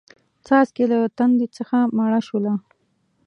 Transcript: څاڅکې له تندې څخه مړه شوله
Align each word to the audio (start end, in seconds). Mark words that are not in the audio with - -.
څاڅکې 0.45 0.85
له 0.91 0.99
تندې 1.17 1.47
څخه 1.57 1.77
مړه 1.97 2.19
شوله 2.27 2.53